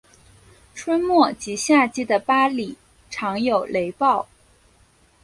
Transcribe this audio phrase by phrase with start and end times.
[0.73, 2.75] 春末及夏季的巴里
[3.11, 4.27] 常有雷暴。